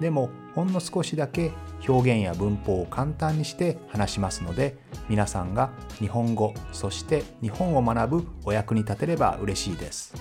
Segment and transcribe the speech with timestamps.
[0.00, 1.52] でもほんの少しだけ
[1.88, 4.76] 表現や文法を簡単にして話しますので
[5.08, 10.14] 皆さんが日本語そして日本を学ぶお役に立てれば嬉しいです。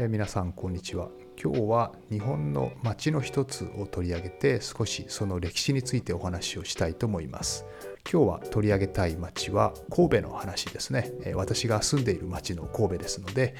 [0.00, 1.08] えー、皆さんこんにちは。
[1.42, 7.64] 今日は日本の町の一つを取り上げて少しその歴史についてお話をしたいと思います。
[8.10, 11.12] 今日は取り上げたい町は神戸の話ですね。
[11.34, 13.54] 私が住んでいる町の神戸ですので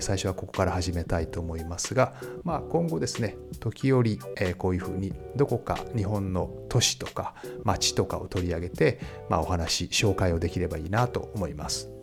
[0.00, 2.12] 最初はここから始めたいと思いますが、
[2.42, 4.18] まあ、今後ですね時折
[4.58, 7.34] こういうふうにどこか日本の都市とか
[7.64, 11.93] 町とかを取り上げて、まあ、お話紹介をできればいいなと思います。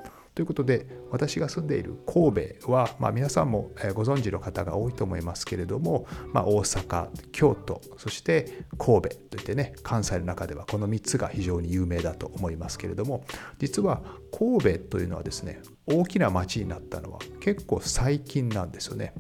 [0.42, 13.24] ということで私が住んでいる神戸は、まあ、皆さんもご存知の方が多いと思いますけれども、まあ、大阪京都そして神戸といってね関西の中ではこの3つが非常に有名だと思いますけれども
[13.60, 14.02] 実は
[14.36, 19.14] 神戸というのはですね大きな町になったのは結構最近なんですよね。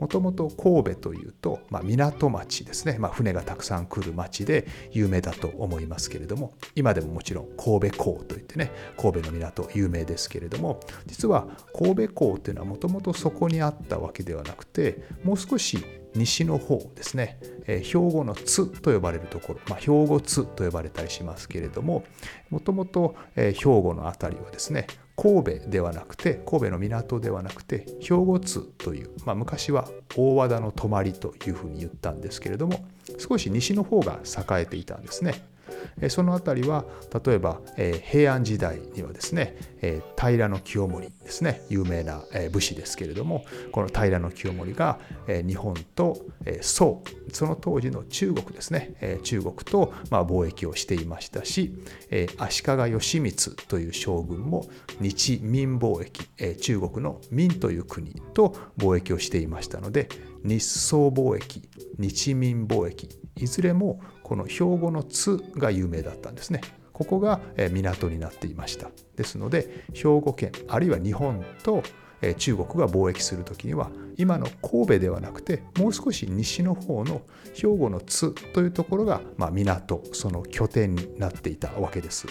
[0.00, 11.46] もともと神戸というと、まあ、港町ですね、まあ、船がたくさん来る町で有名だと思いますけれども今でももちろん神戸港といってね神戸の港有名ですけれども実は
[11.78, 22.04] 神戸港というのはもともとそこにあったわけではなくてもう少し西の方ですね、えー、兵庫の津と呼ばれるところ、まあ、兵庫津と呼ばれたりしますけれども
[22.48, 24.86] もともと兵庫の辺りはですね
[25.20, 29.86] 神戸ではなくて神戸の港ではなくて兵庫津という、まあ、昔は
[30.16, 32.86] 大和田の泊まりというふうに言ったんですけれども
[33.18, 35.42] 少し西の方が栄えていたんですね。
[36.08, 36.84] その辺りは
[37.24, 37.60] 例えば
[38.02, 39.56] 平安時代にはですね
[40.18, 42.22] 平清盛ですね有名な
[42.52, 46.18] 武士ですけれどもこの平清盛が日本と
[46.60, 51.72] 宋その当時の中国ですね中国と貿易をしていましたし
[52.38, 54.66] 足利義満という将軍も
[55.00, 60.08] 日民貿易中国の民という国と貿易をしていましたので
[60.42, 66.60] 日宋貿易日民貿易いずれもこの標語の津が有名だったんですね。
[66.92, 67.40] ここが
[67.72, 68.88] 港になっていました。
[69.16, 71.82] ですので兵庫県あるいは日本と
[72.38, 77.22] 中国が貿易する時には今の神戸ではなくてもう少し西の方の
[77.54, 82.28] 兵庫の津というところが、まあ、港その拠点になっていたわけです。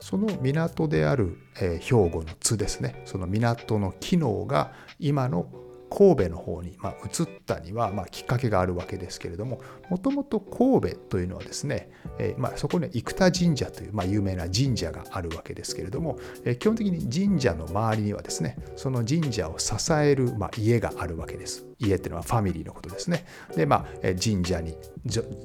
[0.00, 5.46] その港である、え兵庫の津ですねその港の機能が今の
[5.90, 21.66] 神戸の方に、ま、移ったには、ま、きっかけがあるわけですけれどももともと神戸というのはですね、え、ま、そこには生田神社という、ま、有名な神社があるわけですけれども、え、基本的に神社の周りにはですねその神社を支える、ま、家があるわけです。
[21.80, 23.24] 家っていうのはファミリーのことですね。
[23.56, 23.86] で、まあ、
[24.22, 24.76] 神社に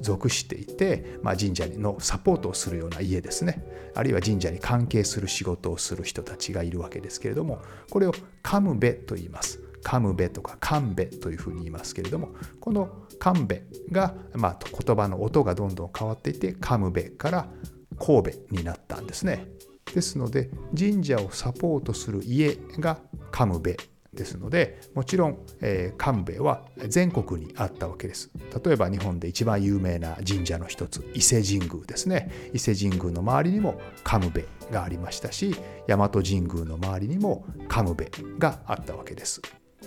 [0.00, 3.64] 属していて、まあ、神社のサポートをするような家ですね。
[3.94, 9.65] あるいは神社に関係する仕事をする人たちがいるわけですけれども、これをカムベと言います。
[9.86, 17.46] カムベとかカンベというふうに言いますけれどもこのカンベが、まあ、言葉の音がどんどん変わっていてカムベから
[17.96, 19.46] 神戸になったんですね。
[19.94, 22.98] ですので神社をサポートする家が
[23.30, 23.76] カムベ
[24.12, 28.32] ですのでもちろん、えー、神戸は全国にあったわけです。
[28.64, 32.50] 例えば日本で一番有名な神社の一つ伊勢神宮ですね。
[32.52, 34.40] 伊勢神宮の周りにも神戸
[34.72, 35.54] がありましたし
[35.86, 38.04] 大和神宮の周りにも神戸
[38.40, 39.40] があったわけです。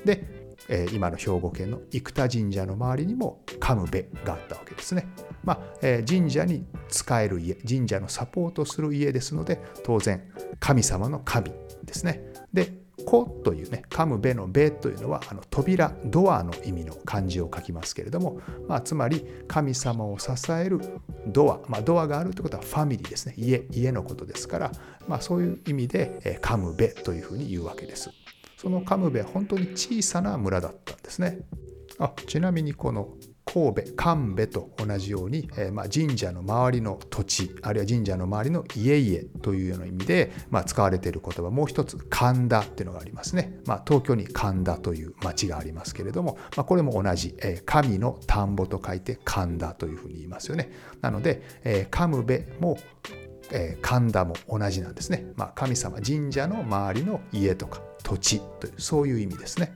[0.06, 0.24] で、
[0.68, 5.08] えー、今の兵庫県の生田神社の周りにも神戸があったわけですね。
[5.44, 10.22] まあえー、神社に使える家神社のサポートする家ですので当然
[10.60, 11.52] 神様の神
[11.84, 12.22] ですね。
[12.54, 20.80] で子というね、カムベのベというのはあの扉、ドアの意味の漢字を書きますけれども、まあ、つまり神様を支える
[21.28, 24.72] ドア、まあ、ドアがあるということはファミリーですね、家、家のことですから、
[25.08, 28.12] まあ、そういう意味で、えカムベというふうに言うわけです。
[28.60, 31.40] そのカムベは本当に小さな村だったんですね。
[31.98, 33.14] あちなみにこの
[33.46, 41.50] 神戸神戸と同じように、えー、ま、神社の周りの土地あるいは神社の周りの家々というような意味で、まあ、使われている言葉。
[41.50, 50.70] もう一つ神田っていうのがありますね、まあ、東京に神田という町がありますけれども、まこれも同じ、えー、神の田んぼと書いて神田というふうに言いますよね。
[51.02, 52.78] なので、えー、神戸も
[53.52, 59.76] え、神田も同じなんですね、まあ、神様神社の周りの家とか土地というそういう意味ですね。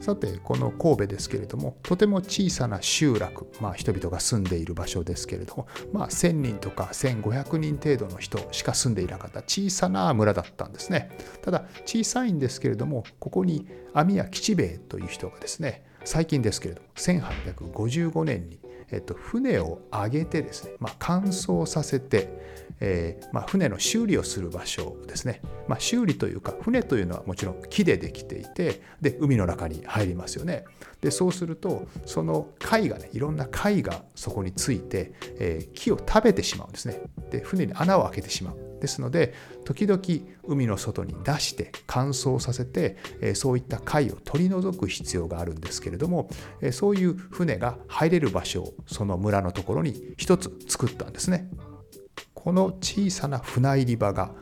[0.00, 11.10] さてこの神戸ですけれどもとても小さな集落、まあ、人々が住んでいる場所ですけれども、まあ、1,000人とか1,500人程度の人しか住んでいなかった小さな村だったんですね。
[11.40, 18.58] ただ小さいんですけれどもここに網谷吉兵衛という人がですね最近ですけれども1855年に
[18.90, 22.28] えっと、船を上げてですね、まあ、乾燥させて、
[22.80, 30.64] えーまあ、船の修理をする場所ですね、まあ、修理というか船というのはもちろん木でできていてで海の中に入りますよね。
[31.06, 37.00] でそうするとその貝がねいろんな貝がそこについて、えー、木を食べてしまうんですね
[37.30, 39.32] で船に穴を開けてしまうですので
[39.64, 40.02] 時々
[40.48, 46.28] 海の外に出して乾燥させて、えー、そういった貝を取り除く必要があるんですけれども、
[46.60, 51.48] えー、そういう船が入れる場所をその村のところに一つ作ったんですね。
[52.34, 54.32] この小さな船入り場が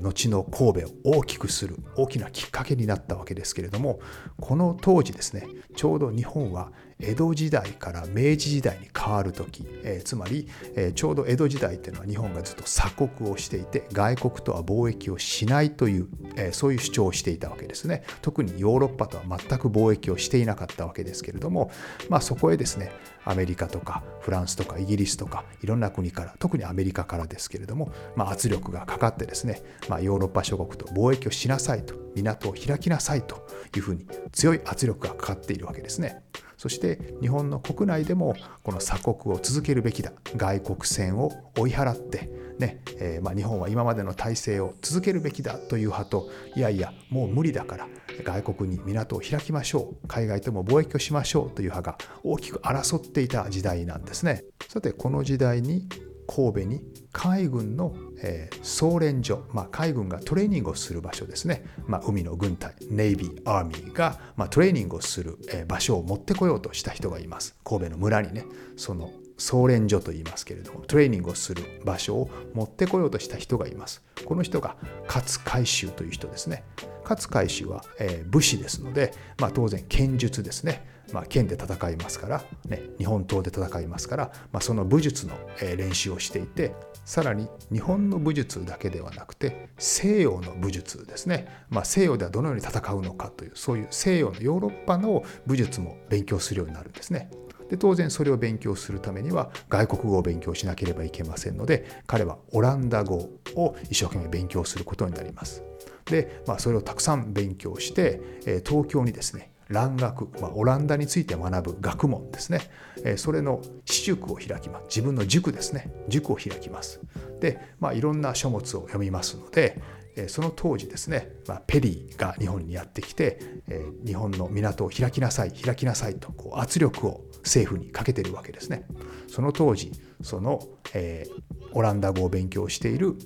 [0.00, 4.00] 後の神戸を大きくする大きなきっかけになったわけですけれども
[4.40, 5.46] この当時ですね
[5.76, 21.70] ちょうど日本は江戸時代から明治時代に変わる時、えー、つまり、えー、ちょうど江戸時代っていうのは日本がずっと鎖国をしていて外国とは貿易をしないという、えー、そういう主張をしていたわけですね特にヨーロッパとは全く貿易をしていなかったわけですけれども、
[22.08, 22.92] まあ、そこへですね
[23.24, 33.46] アメリカとかフランスとかイギリスとかいろんな国から特にアメリカからですけれども、まあ、圧力がかかってですね、まあ、ヨーロッパ諸国と貿易をしなさいと港を開きなさいと
[33.76, 36.22] いうふうに強い圧力がかかっているわけですね。
[36.60, 42.28] そして日本の国内でもこの鎖国を続けるべきだ外国船を追い払って
[42.58, 47.88] ねえー、まあ、日本は今までの体制を続けるべきだという派といやいやもう無理だから
[48.22, 54.44] 外国に港を開きましょう海外とも貿易をしましょうという派が大きく争っていた時代なんですね。
[54.68, 55.88] さてこの時代に
[56.30, 56.80] 神戸に
[57.10, 57.92] 海軍の、
[58.22, 67.56] えー、総連所、まあ、海軍がトレーニングをする場所ですね、まあ、海の軍隊ネイビーアーミーが、まあ、トレーニングをする、えー、場所を持ってこようとした人がいます。
[67.64, 68.44] 神戸の村にね。
[68.76, 69.10] その
[69.40, 74.02] 総連所と言いますけれどもトレーニングをする場所を持ってこようとした人がいます。
[74.24, 74.76] この人が
[75.08, 76.64] 勝海舟という人ですね。
[77.02, 80.86] 勝海舟は、えー、武士ですので、まあ、当然剣術ですね。
[81.12, 86.72] まあ、剣で戦いますから、ね、日本刀で戦いますから、まあ、その武術のえ練習をしていて
[87.04, 97.30] さらに日本の武術だけではなくて西洋の武術ですね、まあ、西洋ではどのように戦うのかというそういう西洋のヨーロッパの武術も勉強するようになるんですね。
[97.70, 105.62] で当然それを勉強するためには外国語を勉強しなければいけませんので彼はオランダ語を一生懸命勉強することになります。
[106.06, 112.60] で、まあ、それをたくさん勉強して、え東京にですね蘭学、まあ、オランダについて学ぶ学問ですね、
[113.04, 114.84] えそれの私塾を開きます。
[114.88, 115.92] 自分の塾ですね。
[116.08, 117.00] 塾を開きます。
[117.40, 119.80] で、まあ、いろんな書物を読みますので
[120.28, 123.38] その当時ですね、まあ、ペリーが日本にやってきて、
[123.68, 128.86] え日本の港を開きなさい開きなさいとこう圧力を政府にかけてるわけですね。
[129.28, 130.60] その当時その、
[130.94, 133.16] えー、オランダ語を勉強している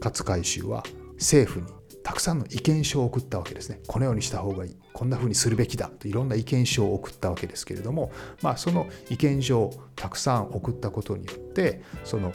[0.00, 0.84] 勝海舟は
[1.14, 1.66] 政府に
[2.02, 3.80] たくさんの意見書を送ったわけですね。
[3.86, 4.76] このようにした方がいい。
[4.92, 8.10] こんな風にするべきだといろんな意見書を送ったわけですけれども、
[8.42, 12.32] まあ、その意見書をたくさん送ったことによってその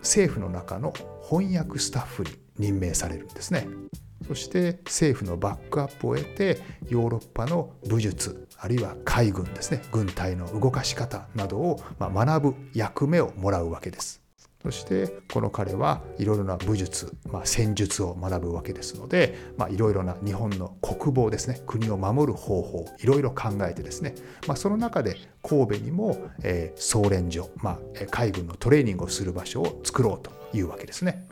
[0.00, 0.92] 政府の中の
[1.26, 3.68] 翻訳スタッフに任命されるんですね。
[4.26, 6.58] そして政府のバックアップを得て
[6.88, 14.24] ヨーロッパの武術あるいは海軍ですね軍隊の動かし方などを学ぶ役目をもらうわけです。
[14.62, 19.36] そしてこの彼はいろいろな武術、まあ、戦術を学ぶわけですので
[19.68, 24.14] いろいろな日本の国防ですね国を守る方法いろいろ考えてですね、
[24.48, 27.78] まあ、その中で神戸にも、えー、総連所、まあ、
[28.10, 31.28] 海軍のトレーニングをする場所を作ろうというわけですね。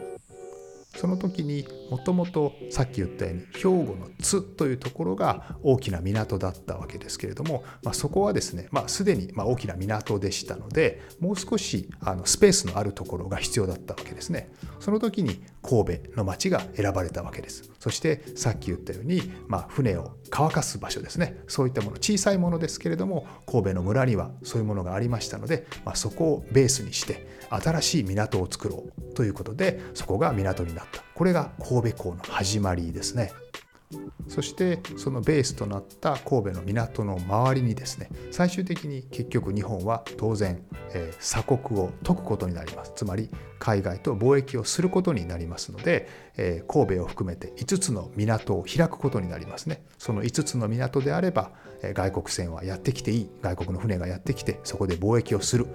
[0.97, 14.53] その時にもともとさっき言ったように兵庫の津というところが大きな港だったわけですけれども、まあ、そこはですね、まあ、すでにま大きな港でしたのでもう少しあのスペースのあるところが必要だったわけですね。
[14.81, 17.71] その時に神戸の町が選ばれたわけです。
[17.79, 21.43] そしてさっき言ったように、まあ、船を乾かす場所ですね。
[21.47, 31.03] そういったもの小さいものですけれども神戸の村にはそういうものがありましたので、まあ、そこをベースにして新しい港を作ろうということでそこが港になった。
[31.15, 33.33] これが神戸港の始まりですね。
[34.29, 40.63] そしてそのベースとなった神戸の港の周りにですね最終的に結局日本は当然、
[40.95, 42.93] えー、鎖国を解くことになります。
[42.95, 49.83] つまり海外と貿易をすることになりますので、えー、神戸を含めて5つの港を開くことになりますね。
[49.99, 53.31] その5つの港であれば外国船はやってきていい。
[53.43, 55.67] 外国の船がやってきてそこで貿易をする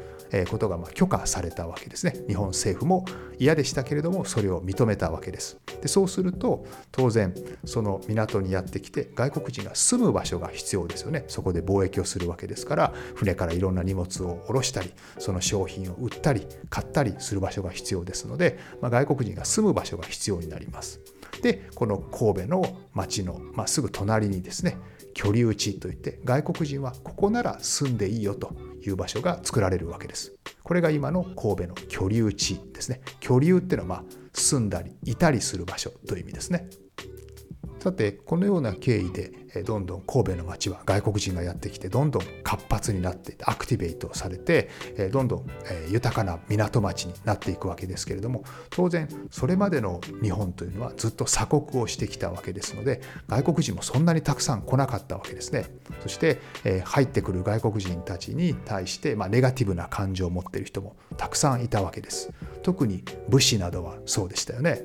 [0.50, 2.16] ことがま許可されたわけですね。
[2.28, 3.06] 日本政府も
[3.40, 5.58] 嫌でしたけれどもそれを認めたわけです。
[5.82, 7.34] でそうすると当然
[7.66, 11.26] その港にやってきて外国人が住む場所が必要ですよね。
[11.28, 21.00] そこで貿易をするわけですから船からいろんな荷物を下ろしたりその商品を売ったり買ったりする場所が必要ですので、まあ、外国人が住む場所が必要にになります
[21.42, 24.78] でこの神戸の町の、まあ、すぐ隣にですね
[25.14, 30.36] 居留地といって外国人はここなら住んでいいよという場所が作られるわけです。
[30.64, 33.02] これが今の神戸の居留地ですね。
[33.20, 36.70] 居留っていうのはまあ住んだりいたりする場所という意味ですね。
[37.80, 39.32] さてこのような経緯で
[39.64, 44.70] どんどん神戸の街は外国人がやってきてどんどん活発になってアクティベートされて
[45.12, 45.46] どんどん
[45.90, 55.66] 豊かな港町になっていくわけですけれども当然それまでの日本というのはずっと鎖国をしてきたわけですので外国人もそんなにたくさん来なかったわけですね。
[56.02, 56.40] そして
[56.84, 62.32] 入ってくる外国人たちに対してまネガティブな感情を持っている人もたくさんいたわけです。
[62.64, 64.84] 特に武士などはそうでしたよね。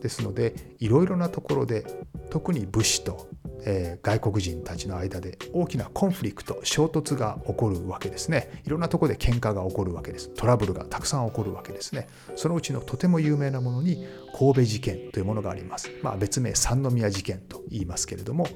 [0.00, 1.84] ですのでいろいろなところで
[2.30, 3.28] 特に武士と、
[3.64, 8.62] えー、外国人たちの間で大きなコンフリクト衝突が起こるわけですね。
[8.66, 10.28] いろんなところで喧嘩が起こるわけです。
[10.30, 12.08] トラブルがたくさん起こるわけですね。
[12.36, 14.06] そのうちのとても有名なものに
[14.38, 18.46] 神戸事件というものがあります、まあ、別名三宮事件と言いますけれども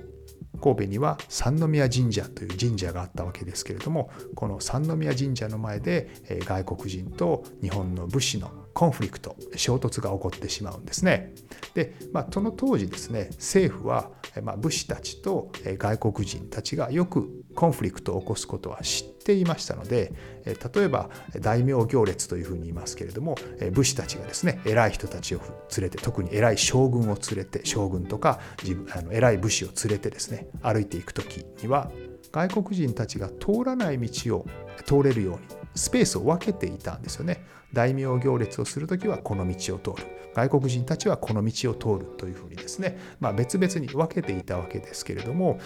[0.62, 6.10] 神戸には三宮神社という神社があったわけですけれどもこの三宮神社の前で
[6.44, 11.34] 外国人と日本の武士のコンフリクト衝突が起こってしまうんですね。
[11.74, 14.10] で、まあ、その当時ですね政府は、
[14.42, 20.12] まあ、武士たちと外国人たちがよくコンフリクトを起こすことは知っていましたので
[20.44, 21.10] 例えば
[21.40, 23.36] 大名行列というふうに言いますけれども
[23.72, 25.40] 武士たちがですね偉い人たちを
[25.76, 31.90] 連れて特に偉い将軍を連れて将軍とか自分あの偉い武士を連れてですね歩いていく時には
[32.32, 34.46] 外国人たちが通らない道を
[34.84, 37.44] 通れるようにスペースを分けていたんですよね。
[37.72, 45.58] 大名行列をする時はこの道を通る外国人たちはこの道を通るというふうにですね、まあ、別々に分けていたわけですけれども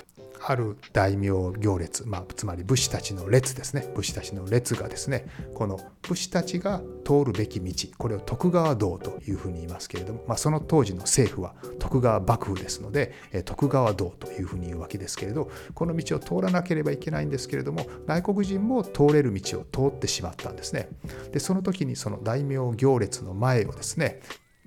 [0.44, 3.90] ある大名行列、まあ、つまり武士たちの列ですね。
[3.94, 13.14] 武士たちの列がですねこの武士たちが通るべき道これを徳川道というふうに言いますけれども、まあ、その当時の政府は徳川幕府ですので
[13.44, 20.88] 徳川道というふうに言うわけですけれどこの道を通らなければいけないんですけれども外国人も通れる道を通ってしまったんですね。
[21.32, 24.20] でその時にその大名行列の前をですね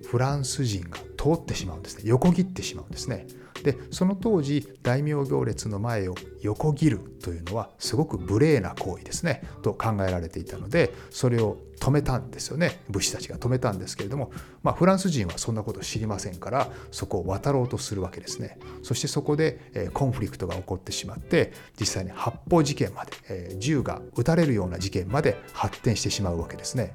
[0.06, 2.02] フランス人が通ってしまうんですね。
[2.06, 3.26] 横切ってしまうんですね。
[3.62, 9.42] でその当時大名行列の前を横切るというのはすごく無礼な行為ですね。
[9.62, 12.80] と考えられていたのでそれを止めたんですよね。
[12.88, 14.30] 武士たちが止めたんですけれども、
[14.62, 18.58] まあ、フランス人はそんなこと知りませんからそこを渡ろうとするわけですね。
[18.82, 26.94] そしてそこで、コンフリクトが起こってしまって実際に発砲事件まで、銃が撃たれるような事件まで発展してしまうわけですね。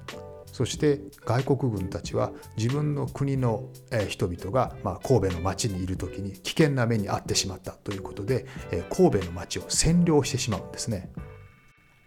[0.55, 3.65] そして外国軍たちは自分の国の
[4.07, 8.45] 人々が、ま神戸の町にいる時に危険な目に遭ってしまったということで
[8.89, 11.11] 神戸の町を占領してしまうんですね。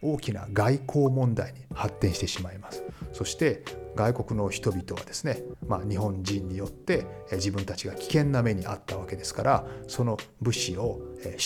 [0.00, 2.83] 大きな外交問題に発展してしまいます。
[3.12, 3.64] そして
[3.95, 11.00] 外国の人々はですね、まあ、日本人によって自分たちが危険な目に遭ったわけですからその武士を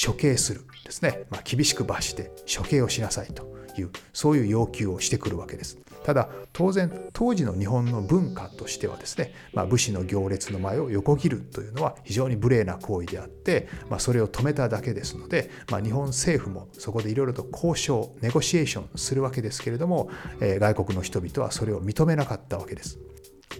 [0.06, 5.78] 処刑するですね、まあ、厳しく罰して処刑をしなさいというそういう要求をしてくるわけです。
[6.04, 22.98] ただ当然当時の日本の文化としてはですね、まあ、武士の行列の前を横切るというのは非常に無礼な行為であって、まあ、それを止めただけですので、まあ、日本政府もそこでいろいろと交渉ネゴシエーションするわけですけれども、えー、外国の人々はそれを認めなかったわけです。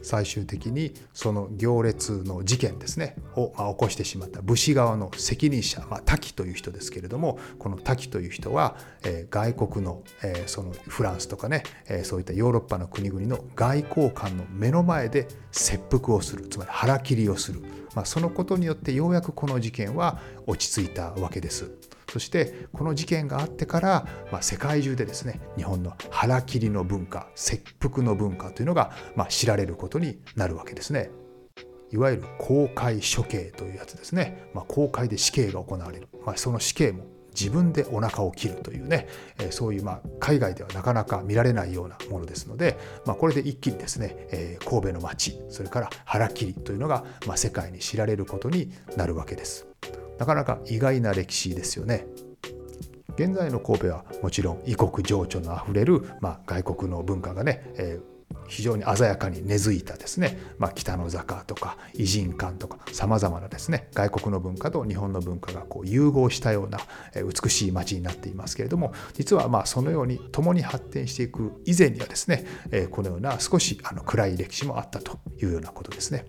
[0.03, 17.63] 最終的にその行列の事件ですねを、ま、起こしてしまった武士側の責任者、まあ、滝という人ですけれどもこの滝という人は、えー、外国の,、えー、そのフランスとかね、えー、そういったヨーロッパの国々の外交官の目の前で切腹をするつまり腹切りをする、
[17.95, 21.71] まあ、そのことによってようやくこの事件は落ち着いたわけです。
[22.13, 31.11] そしてこの事件があってから、まあ、世界中でですね日本の腹切りの文化切腹の文化というのが、まあ、知られることになるわけですね。
[31.91, 37.05] いわゆる公開処刑というやつですね、まあ、公開で死刑が行われる、まあ、その死刑も
[37.35, 49.72] 自分でお腹を切るというね、えそういうまあ海外ではなかなか見られないようなものですので、まあ、これで一気にですね、え神戸の町それから腹切りというのがま世界に知られることになるわけです。
[50.23, 52.07] なかなか意外な歴史ですよね。
[53.17, 58.13] 現在の神戸はもちろん異国情緒のあふれる、まあ、外国の文化がね、えー
[58.49, 66.79] 非常に鮮やかに根付いたですね、まあ、北の坂とか偉人館とかさまざまなですね外国の文化と日本の文化がこう融合したような
[67.15, 72.45] 美しい街になっていますけれども実はまあそのように共に発展していく以前にはですね
[72.91, 76.25] このような少しあの暗い歴史もあったというようなことですね。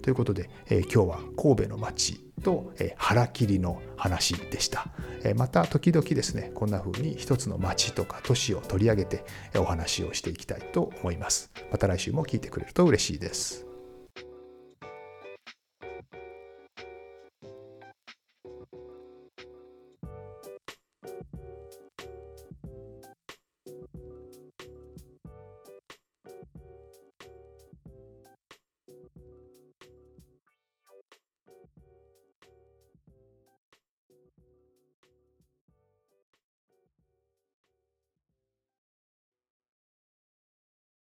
[0.00, 4.88] ということで今日は神戸の街とえ腹切りの話でした。
[5.24, 9.24] えまた時々ですね、こんな風に一つの町とか都市を取り上げて
[9.56, 11.50] お話をしていきたいと思います。
[11.70, 13.71] また来週も聞いてくれると嬉しいです。